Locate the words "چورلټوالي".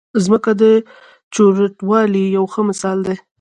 1.33-2.23